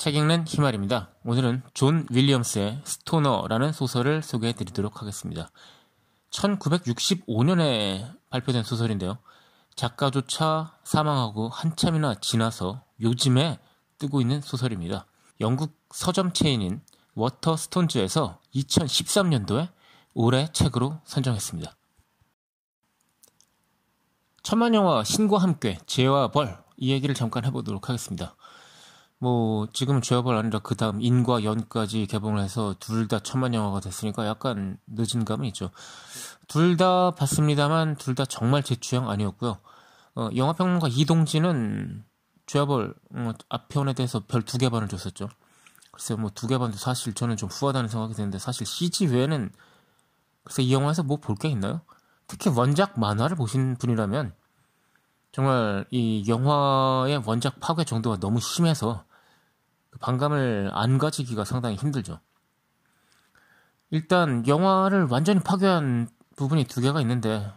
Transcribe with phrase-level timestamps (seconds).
[0.00, 1.10] 책 읽는 희말입니다.
[1.26, 5.50] 오늘은 존 윌리엄스의 스토너라는 소설을 소개해 드리도록 하겠습니다.
[6.30, 9.18] 1965년에 발표된 소설인데요.
[9.74, 13.58] 작가조차 사망하고 한참이나 지나서 요즘에
[13.98, 15.04] 뜨고 있는 소설입니다.
[15.42, 16.80] 영국 서점 체인인
[17.12, 19.68] 워터스톤즈에서 2013년도에
[20.14, 21.76] 올해 책으로 선정했습니다.
[24.42, 28.34] 천만 영화 신과 함께 죄와 벌 이 얘기를 잠깐 해보도록 하겠습니다.
[29.22, 34.26] 뭐 지금은 죄와벌 아니라 그 다음 인과 연까지 개봉을 해서 둘 다 천만 영화가 됐으니까
[34.26, 35.70] 약간 늦은 감이 있죠.
[36.48, 39.58] 둘 다 봤습니다만 둘 다 정말 제 취향 아니었고요.
[40.16, 42.04] 어, 영화평론가 이동진은
[42.46, 45.28] 죄와벌 어, 앞편에 대해서 별 두 개 반을 줬었죠.
[45.92, 49.50] 글쎄 뭐 두 개 반도 사실 저는 좀 후하다는 생각이 드는데 사실 CG 외에는
[50.44, 51.82] 글쎄 이 영화에서 뭐 볼 게 있나요?
[52.26, 54.32] 특히 원작 만화를 보신 분이라면
[55.32, 59.04] 정말 이 영화의 원작 파괴 정도가 너무 심해서
[59.90, 62.20] 그 반감을 안 가지기가 상당히 힘들죠.
[63.90, 67.52] 일단 영화를 완전히 파괴한 부분이 두 개가 있는데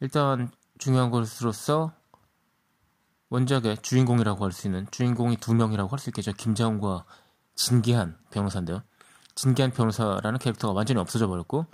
[0.00, 1.92] 일단 중요한 것으로서
[3.30, 6.32] 원작의 주인공이라고 할 수 있는 주인공이 두 명이라고 할 수 있겠죠.
[6.32, 7.04] 김자훈과
[7.54, 8.82] 진기한 변호사인데요.
[9.34, 11.66] 진기한 변호사라는 캐릭터가 완전히 없어져 버렸고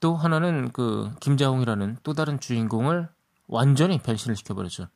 [0.00, 3.08] 또 하나는 그 김자홍이라는 또 다른 주인공을
[3.46, 4.88] 완전히 변신을 시켜버렸죠.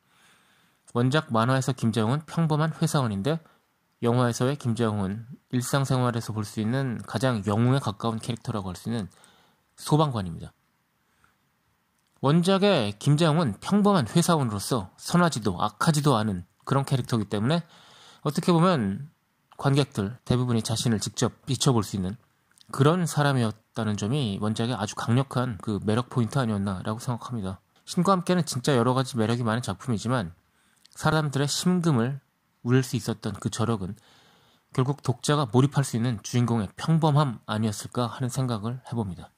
[0.93, 3.39] 원작 만화에서 김자홍은 평범한 회사원인데
[4.01, 9.09] 영화에서의 김재홍은 일상생활에서 볼 수 있는 가장 영웅에 가까운 캐릭터라고 할 수 있는
[9.75, 10.53] 소방관입니다.
[12.21, 17.63] 원작의 김재홍은 평범한 회사원으로서 선하지도 악하지도 않은 그런 캐릭터이기 때문에
[18.21, 19.09] 어떻게 보면
[19.57, 22.17] 관객들 대부분이 자신을 직접 비춰볼 수 있는
[22.71, 27.59] 그런 사람이었다는 점이 원작의 아주 강력한 그 매력 포인트 아니었나라고 생각합니다.
[27.85, 30.33] 신과 함께는 진짜 여러 가지 매력이 많은 작품이지만
[30.91, 32.19] 사람들의 심금을
[32.63, 33.95] 울릴 수 있었던 그 저력은
[34.73, 39.31] 결국 독자가 몰입할 수 있는 주인공의 평범함 아니었을까 하는 생각을 해봅니다.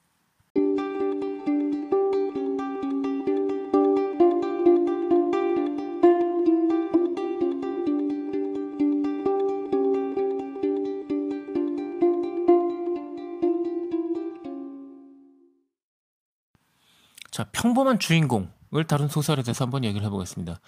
[17.30, 20.60] 자, 평범한 주인공을 다룬 소설에 대해서 한번 얘기를 해보겠습니다.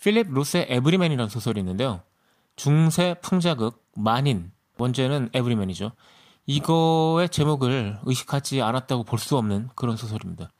[0.00, 2.00] 필립 로스의 에브리맨이라는 소설이 있는데요.
[2.56, 5.92] 중세 풍자극 만인 원제는 에브리맨이죠.
[6.46, 10.50] 이거의 제목을 의식하지 않았다고 볼 수 없는 그런 소설입니다.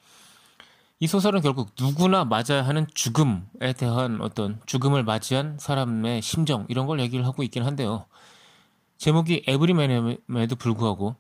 [1.03, 7.01] 이 소설은 결국 누구나 맞아야 하는 죽음에 대한 어떤 죽음을 맞이한 사람의 심정 이런 걸
[7.01, 8.05] 얘기를 하고 있긴 한데요.
[8.99, 11.17] 제목이 에브리맨에도 불구하고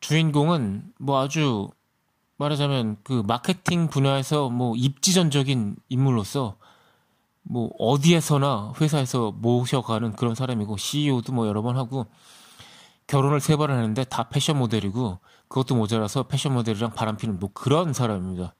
[0.00, 1.70] 주인공은 뭐 아주
[2.36, 6.58] 말하자면 그 마케팅 분야에서 뭐 입지전적인 인물로서
[7.50, 12.06] 뭐 어디에서나 회사에서 모셔가는 그런 사람이고 CEO도 뭐 여러 번 하고
[13.06, 18.54] 결혼을 세 번 하는데 다 패션 모델이고 그것도 모자라서 패션 모델이랑 바람피는 뭐 그런 사람입니다.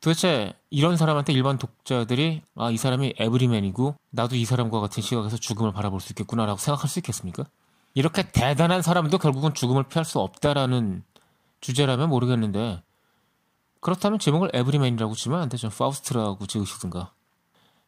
[0.00, 5.72] 도대체 이런 사람한테 일반 독자들이 아 이 사람이 에브리맨이고 나도 이 사람과 같은 시각에서 죽음을
[5.72, 7.44] 바라볼 수 있겠구나라고 생각할 수 있겠습니까?
[7.94, 11.04] 이렇게 대단한 사람도 결국은 죽음을 피할 수 없다라는
[11.60, 12.82] 주제라면 모르겠는데
[13.80, 15.68] 그렇다면 제목을 에브리맨이라고 치면 안 되죠.
[15.70, 17.12] 파우스트라고 지으시든가.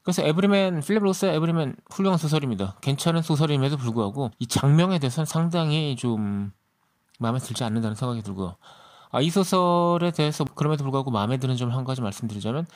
[0.07, 2.77] 그래서 에브리맨 필립 로스의 에브리맨 훌륭한 소설입니다.
[2.81, 6.53] 괜찮은 소설임에도 불구하고 이 작명에 대해서는 상당히 좀
[7.19, 8.55] 마음에 들지 않는다는 생각이 들고요.
[9.11, 12.69] 아, 이 소설에 대해서 그럼에도 불구하고 마음에 드는 점 한 가지 말씀드리자면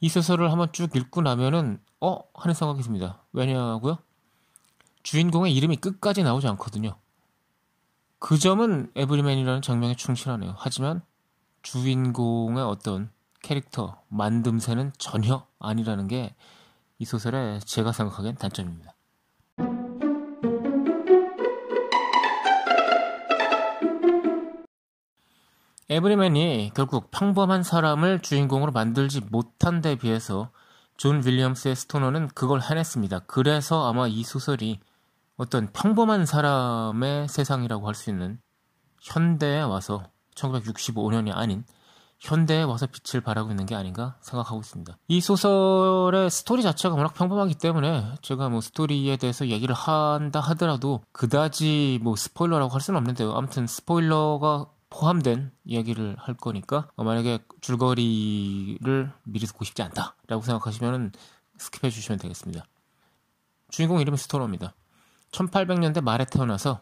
[0.00, 3.22] 이 소설을 한번 쭉 읽고 나면은 어 하는 생각이 듭니다.
[3.32, 3.96] 왜냐고요?
[5.02, 6.94] 주인공의 이름이 끝까지 나오지 않거든요.
[8.18, 10.56] 그 점은 에브리맨이라는 장면에 충실하네요.
[10.58, 11.00] 하지만
[11.62, 13.10] 주인공의 어떤
[13.42, 16.34] 캐릭터 만듦새는 전혀 아니라는 게
[17.00, 18.94] 이 소설의 제가 생각하기엔 단점입니다.
[25.88, 30.50] 에브리맨이 결국 평범한 사람을 주인공으로 만들지 못한 데 비해서
[30.98, 33.20] 존 윌리엄스의 스토너는 그걸 해냈습니다.
[33.20, 34.78] 그래서 아마 이 소설이
[35.38, 38.38] 어떤 평범한 사람의 세상이라고 할 수 있는
[39.00, 40.04] 현대에 와서
[40.34, 41.64] 1965년이 아닌
[42.20, 44.98] 현대에 와서 빛을 발하고 있는 게 아닌가 생각하고 있습니다.
[45.08, 51.98] 이 소설의 스토리 자체가 워낙 평범하기 때문에 제가 뭐 스토리에 대해서 얘기를 한다 하더라도 그다지
[52.02, 53.32] 뭐 스포일러라고 할 수는 없는데요.
[53.32, 61.12] 아무튼 스포일러가 포함된 이야기를 할 거니까 어, 만약에 줄거리를 미리 듣고 싶지 않다라고 생각하시면
[61.58, 62.64] skip해 주시면 되겠습니다.
[63.70, 64.74] 주인공 이름이 스토너입니다.
[65.32, 66.80] 1800년대 말에 태어나서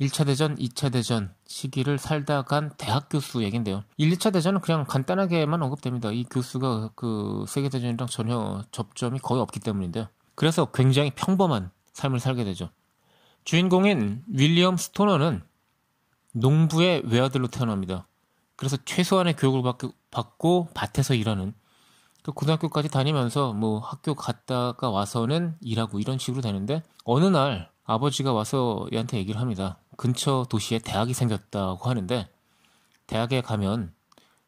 [0.00, 3.84] 1차 대전, 2차 대전 시기를 살다 간 대학 교수 얘긴데요.
[3.98, 6.10] 1, 2차 대전은 그냥 간단하게만 언급됩니다.
[6.10, 10.08] 이 교수가 그 세계대전이랑 전혀 접점이 거의 없기 때문인데요.
[10.34, 12.70] 그래서 굉장히 평범한 삶을 살게 되죠.
[13.44, 15.42] 주인공인 윌리엄 스토너는
[16.32, 18.06] 농부의 외아들로 태어납니다.
[18.56, 19.70] 그래서 최소한의 교육을
[20.10, 21.52] 받고 밭에서 일하는
[22.22, 28.86] 그 고등학교까지 다니면서 뭐 학교 갔다가 와서는 일하고 이런 식으로 되는데 어느 날 아버지가 와서
[28.92, 29.78] 얘한테 얘기를 합니다.
[30.00, 32.26] 근처 도시에 대학이 생겼다고 하는데
[33.06, 33.92] 대학에 가면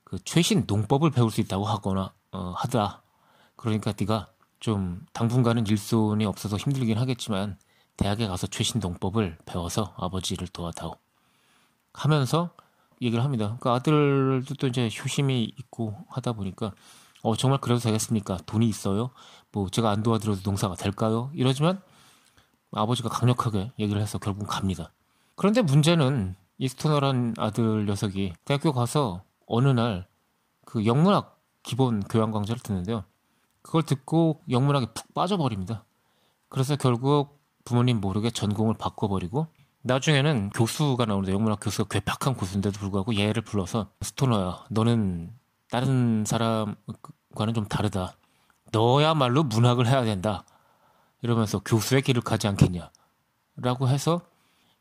[0.03, 3.03] 그 최신 농법을 배울 수 있다고 하거나 어, 하더라.
[3.57, 4.29] 그러니까 네가
[4.61, 7.59] 좀 당분간은 일손이 없어서 힘들긴 하겠지만
[7.99, 10.97] 대학에 가서 최신 농법을 배워서 아버지를 도와다오.
[11.93, 12.55] 하면서
[13.03, 13.59] 얘기를 합니다.
[13.61, 16.73] 그 아들도 또 이제 효심이 있고 하다 보니까
[17.23, 18.39] 어 정말 그래도 되겠습니까?
[18.47, 19.11] 돈이 있어요?
[19.51, 21.31] 뭐 제가 안 도와드려도 농사가 될까요?
[21.35, 21.83] 이러지만
[22.71, 24.93] 아버지가 강력하게 얘기를 해서 결국 갑니다.
[25.35, 30.13] 그런데 문제는 이 스토너란 아들 녀석이 대학교 가서 어느 날
[30.73, 33.05] 그 영문학 기본 교양 강좌를 듣는데요.
[33.61, 35.85] 그걸 듣고 영문학에 푹 빠져버립니다.
[36.49, 39.49] 그래서 결국 부모님 모르게 전공을 바꿔버리고
[39.83, 45.31] 나중에는 교수가 나오는데 영문학 교수가 괴팍한 교수인데도 불구하고 얘를 불러서 스토너야 너는
[45.71, 48.15] 다른 사람과는 좀 다르다
[48.73, 50.45] 너야말로 문학을 해야 된다
[51.21, 52.91] 이러면서 교수의 길을 가지 않겠냐
[53.57, 54.23] 라고 해서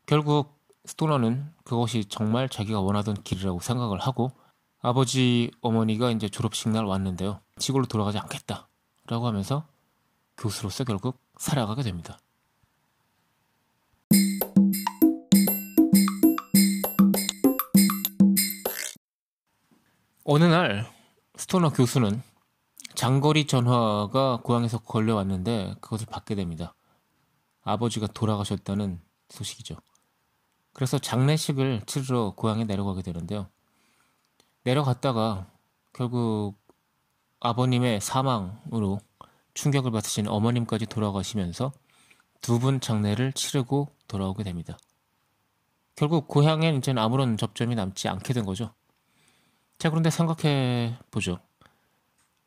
[0.06, 4.32] 결국 스토너는 그것이 정말 자기가 원하던 길이라고 생각을 하고
[4.80, 8.68] 아버지 어머니가 이제 졸업식 날 왔는데요 시골로 돌아가지 않겠다
[9.06, 9.66] 라고 하면서
[10.36, 12.18] 교수로서 결국 살아가게 됩니다.
[20.24, 20.86] 어느 날
[21.36, 22.22] 스토너 교수는
[22.94, 26.74] 장거리 전화가 고향에서 걸려왔는데 그것을 받게 됩니다.
[27.62, 29.76] 아버지가 돌아가셨다는 소식이죠.
[30.72, 33.48] 그래서 장례식을 치르러 고향에 내려가게 되는데요.
[34.64, 35.46] 내려갔다가
[35.92, 36.56] 결국
[37.40, 39.00] 아버님의 사망으로
[39.54, 41.72] 충격을 받으신 어머님까지 돌아가시면서
[42.40, 44.76] 두 분 장례를 치르고 돌아오게 됩니다.
[45.94, 48.72] 결국 고향엔 이제는 아무런 접점이 남지 않게 된 거죠.
[49.78, 51.38] 자, 그런데 생각해 보죠.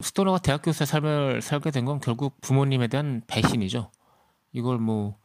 [0.02, 3.92] 스토너가 대학 교수의 삶을 살게 된 건 결국 부모님에 대한 배신이죠.
[4.52, 5.18] 이걸 뭐,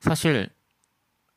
[0.00, 0.50] 사실,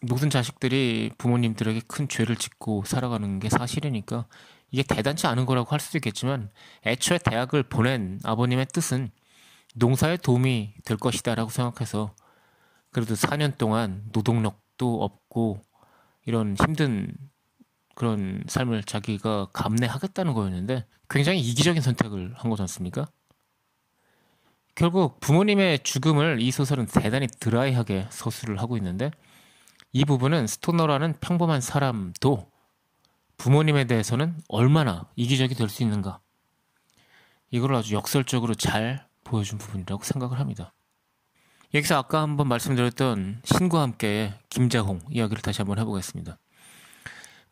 [0.02, 4.28] 모든 자식들이 부모님들에게 큰 죄를 짓고 살아가는 게 사실이니까
[4.70, 6.52] 이게 대단치 않은 거라고 할 수도 있겠지만
[6.86, 9.12] 애초에 대학을 보낸 아버님의 뜻은
[9.76, 12.14] 농사에 도움이 될 것이다라고 생각해서
[12.92, 15.62] 그래도 4년 동안 노동력도 없고
[16.26, 17.14] 이런 힘든
[17.96, 23.08] 그런 삶을 자기가 감내하겠다는 거였는데 굉장히 이기적인 선택을 한 거지 않습니까?
[24.76, 29.10] 결국 부모님의 죽음을 이 소설은 대단히 드라이하게 서술을 하고 있는데
[29.94, 32.52] 이 부분은 스토너라는 평범한 사람도
[33.38, 36.20] 부모님에 대해서는 얼마나 이기적이 될 수 있는가
[37.52, 40.74] 이걸 아주 역설적으로 잘 보여준 부분이라고 생각을 합니다.
[41.74, 46.38] 여기서 아까 한번 말씀드렸던 신과 함께 김자홍 이야기를 다시 한번 해보겠습니다.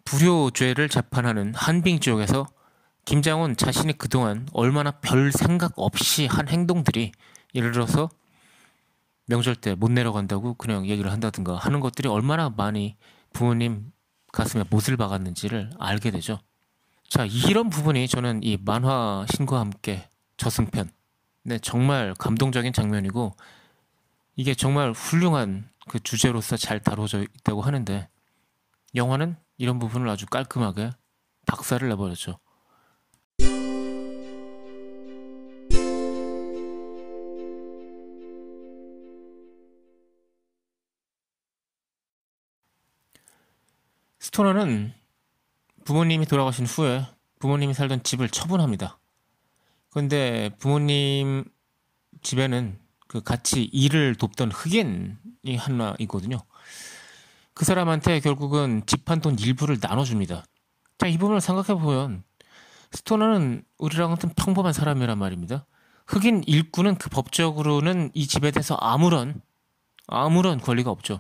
[0.05, 2.45] 불효죄를 재판하는 한빙 지역에서
[3.05, 7.12] 김장훈 자신이 그동안 얼마나 별 생각 없이 한 행동들이
[7.53, 8.10] 예를 들어서
[9.27, 12.96] 명절 때 못 내려간다고 그냥 얘기를 한다든가 하는 것들이 얼마나 많이
[13.34, 13.91] 부모님
[14.32, 16.39] 가슴에 못을 박았는지를 알게 되죠.
[17.10, 20.89] 자, 이런 부분이 저는 이 만화 신과 함께 저승편.
[21.44, 23.36] 네, 정말 감동적인 장면이고
[24.36, 28.10] 이게 정말 훌륭한 그 주제로서 잘 다뤄져 있다고 하는데
[28.96, 30.91] 영화는 이런 부분을 아주 깔끔하게
[31.46, 32.39] 박살을 내버렸죠.
[44.25, 44.91] 스토너는
[45.84, 47.05] 부모님이 돌아가신 후에
[47.38, 48.98] 부모님이 살던 집을 처분합니다.
[49.91, 51.46] 그런데 부모님
[52.24, 56.39] 집에는 그 같이 일을 돕던 흑인이 하나 있거든요.
[57.53, 60.44] 그 사람한테 결국은 집 한 돈 일부를 나눠줍니다.
[60.98, 62.24] 자, 이 부분을 생각해보면
[62.94, 65.67] 스토너는 우리랑 같은 평범한 사람이란 말입니다.
[66.08, 69.39] 흑인 일꾼은 그 법적으로는 이 집에 대해서 아무런
[70.08, 71.20] 아무런 권리가 없죠.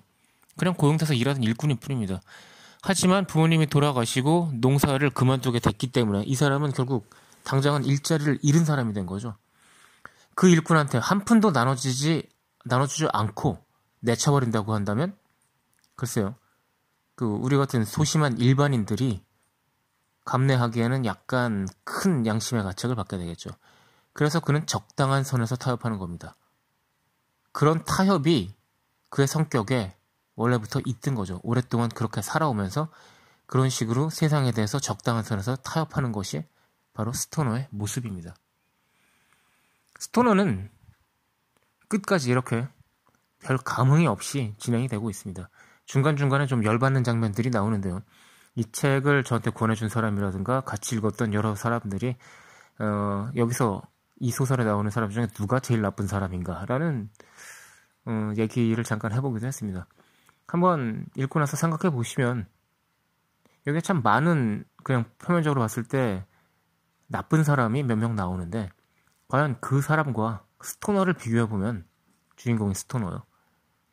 [0.57, 2.19] 그냥 고용돼서 일하는 일꾼일 뿐입니다.
[2.87, 7.09] 하지만 부모님이 돌아가시고 농사를 그만두게 됐기 때문에 이 사람은 결국
[7.43, 9.35] 당장은 일자리를 잃은 사람이 된 거죠.
[10.35, 12.29] 그 일꾼한테 한 푼도 나눠주지
[12.63, 13.57] 나눠주지 않고
[14.01, 15.17] 내쳐버린다고 한다면
[15.95, 16.35] 글쎄요.
[17.15, 19.25] 그 우리 같은 소심한 일반인들이
[20.25, 23.49] 감내하기에는 약간 큰 양심의 가책을 받게 되겠죠.
[24.13, 26.35] 그래서 그는 적당한 선에서 타협하는 겁니다.
[27.51, 28.53] 그런 타협이
[29.09, 29.95] 그의 성격에
[30.35, 31.39] 원래부터 있던 거죠.
[31.43, 32.89] 오랫동안 그렇게 살아오면서
[33.47, 36.43] 그런 식으로 세상에 대해서 적당한 선에서 타협하는 것이
[36.93, 38.35] 바로 스토너의 모습입니다.
[39.99, 40.69] 스토너는
[41.87, 42.67] 끝까지 이렇게
[43.43, 45.49] 별 감흥이 없이 진행이 되고 있습니다.
[45.85, 48.01] 중간중간에 좀 열받는 장면들이 나오는데요.
[48.55, 52.15] 이 책을 저한테 권해준 사람이라든가 같이 읽었던 여러 사람들이
[52.79, 53.81] 어, 여기서
[54.19, 57.09] 이 소설에 나오는 사람 중에 누가 제일 나쁜 사람인가라는
[58.05, 59.87] 어, 얘기를 잠깐 해보기도 했습니다.
[60.47, 62.47] 한번 읽고 나서 생각해 보시면
[63.67, 66.25] 여기에 참 많은 그냥 표면적으로 봤을 때
[67.07, 68.69] 나쁜 사람이 몇 명 나오는데
[69.27, 71.85] 과연 그 사람과 스토너를 비교해 보면
[72.35, 73.23] 주인공이 스토너요.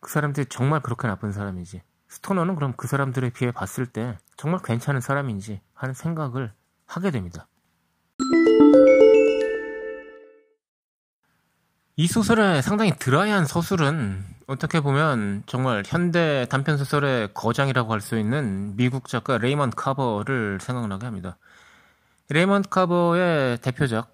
[0.00, 5.00] 그 사람들이 정말 그렇게 나쁜 사람인지 스토너는 그럼 그 사람들에 비해 봤을 때 정말 괜찮은
[5.00, 6.52] 사람인지 하는 생각을
[6.87, 7.47] 하게 됩니다.
[11.97, 18.76] 이 소설의 상당히 드라이한 서술은 어떻게 보면 정말 현대 단편 소설의 거장이라고 할 수 있는
[18.76, 21.38] 미국 작가 레이먼 카버를 생각나게 합니다.
[22.28, 24.12] 레이먼 카버의 대표작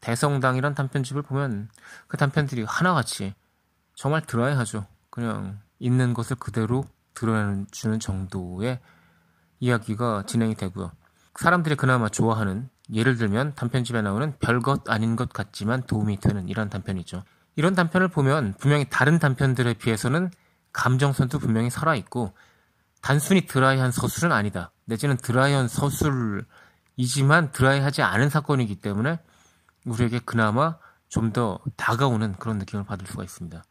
[0.00, 1.70] 대성당이란 단편집을 보면
[2.06, 3.34] 그 단편들이 하나같이
[3.94, 4.86] 정말 드라이하죠.
[5.08, 8.80] 그냥 있는 것을 그대로 드러내주는 정도의
[9.60, 10.92] 이야기가 진행이 되고요.
[11.34, 17.22] 사람들이 그나마 좋아하는 예를 들면 단편집에 나오는 별것 아닌 것 같지만 도움이 되는 이런 단편이죠.
[17.58, 20.30] 이런 단편을 보면 분명히 다른 단편들에 비해서는
[20.72, 22.32] 감정선도 분명히 살아있고
[23.02, 24.70] 단순히 드라이한 서술은 아니다.
[24.84, 29.18] 내지는 드라이한 서술이지만 드라이하지 않은 사건이기 때문에
[29.86, 30.76] 우리에게 그나마
[31.08, 33.64] 좀 더 다가오는 그런 느낌을 받을 수가 있습니다.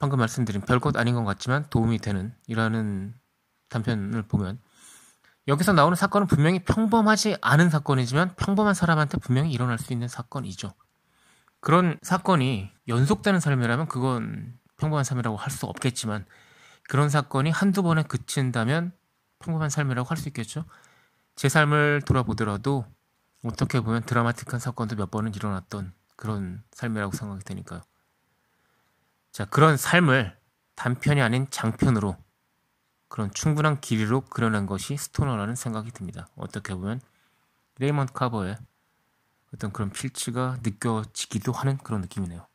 [0.00, 3.14] 방금 말씀드린 별것 아닌 것 같지만 도움이 되는 이라는
[3.68, 4.58] 단편을 보면
[5.46, 10.74] 여기서 나오는 사건은 분명히 평범하지 않은 사건이지만 평범한 사람한테 분명히 일어날 수 있는 사건이죠.
[11.64, 16.26] 그런 사건이 연속되는 삶이라면 그건 평범한 삶이라고 할 수 없겠지만
[16.90, 18.92] 그런 사건이 한두 번에 그친다면
[19.38, 20.66] 평범한 삶이라고 할 수 있겠죠.
[21.36, 22.84] 제 삶을 돌아보더라도
[23.44, 27.80] 어떻게 보면 드라마틱한 사건도 몇 번은 일어났던 그런 삶이라고 생각이 되니까요.
[29.32, 30.36] 자, 그런 삶을
[30.74, 32.14] 단편이 아닌 장편으로
[33.08, 36.28] 그런 충분한 길이로 그려낸 것이 스토너라는 생각이 듭니다.
[36.36, 37.00] 어떻게 보면
[37.78, 38.58] 레이먼드 카버의
[39.54, 42.46] 어떤 그런 필치가 느껴지기도 하는 그런 느낌이네요.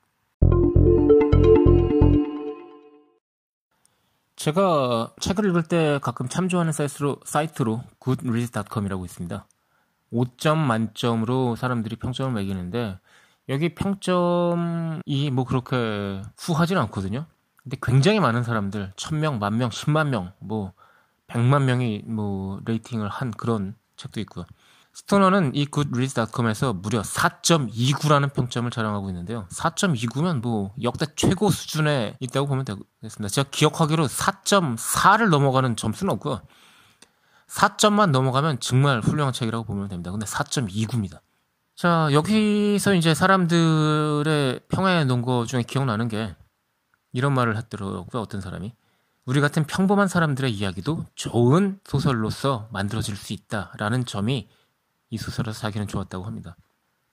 [4.35, 9.47] 제가 책을 읽을 때 가끔 참조하는 사이트로, 사이트로 goodreads.com이라고 있습니다.
[10.13, 12.99] 5점 만점으로 사람들이 평점을 매기는데
[13.49, 17.25] 여기 평점이 뭐 그렇게 후하진 않거든요.
[17.63, 20.73] 근데 굉장히 많은 사람들, 1000명, 만명, 10만 명, 뭐
[21.27, 24.45] 100만 명이 뭐 레이팅을 한 그런 책도 있고요.
[24.99, 29.47] 스토너는 이 goodreads.com에서 무려 4.29라는 평점을 자랑하고 있는데요.
[29.49, 33.29] 4.29면 뭐 역대 최고 수준에 있다고 보면 되겠습니다.
[33.29, 36.41] 제가 기억하기로 4.4를 넘어가는 점수는 없고요.
[37.47, 40.11] 4점만 넘어가면 정말 훌륭한 책이라고 보면 됩니다.
[40.11, 41.21] 근데 4.29입니다.
[41.75, 46.35] 자, 여기서 이제 사람들의 평화에 놓은 거 중에 기억나는 게
[47.13, 48.21] 이런 말을 했더라고요.
[48.21, 48.73] 어떤 사람이.
[49.25, 54.49] 우리 같은 평범한 사람들의 이야기도 좋은 소설로서 만들어질 수 있다라는 점이
[55.09, 56.55] 이 소설에서 자기는 좋았다고 합니다.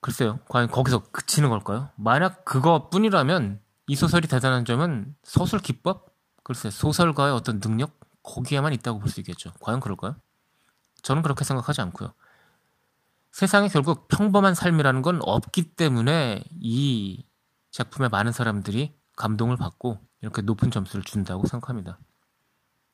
[0.01, 0.39] 글쎄요.
[0.49, 1.89] 과연 거기서 그치는 걸까요?
[1.95, 6.13] 만약 그것뿐이라면 이 소설이 대단한 점은 서술 기법?
[6.43, 7.97] 글쎄, 소설가의 어떤 능력?
[8.23, 9.51] 거기에만 있다고 볼 수 있겠죠.
[9.61, 10.15] 과연 그럴까요?
[11.01, 12.13] 저는 그렇게 생각하지 않고요.
[13.31, 17.25] 세상에 결국 평범한 삶이라는 건 없기 때문에 이
[17.71, 21.99] 작품에 많은 사람들이 감동을 받고 이렇게 높은 점수를 준다고 생각합니다.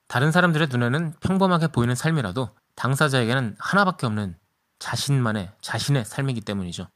[0.07, 4.37] 다른 사람들의 눈에는 평범하게 보이는 삶이라도 당사자에게는 하나밖에 없는
[4.83, 6.89] 자신만의 자신의 삶이기 때문이죠.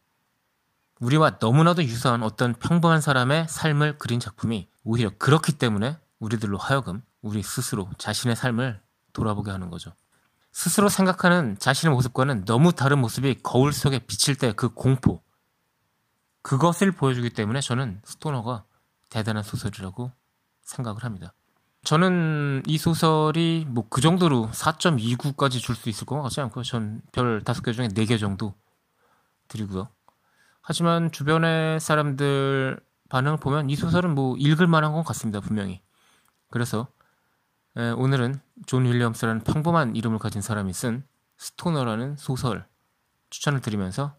[0.99, 7.41] 우리와 너무나도 유사한 어떤 평범한 사람의 삶을 그린 작품이 오히려 그렇기 때문에 우리들로 하여금 우리
[7.43, 8.81] 스스로 자신의 삶을
[9.13, 9.93] 돌아보게 하는 거죠.
[10.51, 15.23] 스스로 생각하는 자신의 모습과는 너무 다른 모습이 거울 속에 비칠 때 그 공포
[16.41, 18.65] 그것을 보여주기 때문에 저는 스토너가
[19.09, 20.11] 대단한 소설이라고
[20.63, 21.33] 생각을 합니다.
[21.87, 26.63] 저는 이 소설이 뭐 그 정도로 4.29까지 줄 수 있을 것 같지 않고요.
[26.63, 28.53] 전별 5개 중에 4개 정도
[29.47, 29.87] 드리고요.
[30.61, 32.77] 하지만 주변의 사람들
[33.07, 35.39] 반응을 보면 이 소설은 뭐 읽을 만한 것 같습니다.
[35.39, 35.81] 분명히.
[36.49, 36.89] 그래서
[37.75, 41.05] 오늘은 존 윌리엄스라는 평범한 이름을 가진 사람이 쓴
[41.37, 42.65] 스토너라는 소설
[43.29, 44.13] 추천을 드리면서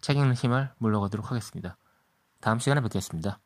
[0.00, 1.76] 책 읽는 힘은 물러가도록 하겠습니다.
[2.40, 3.40] 다음 시간에 뵙겠습니다.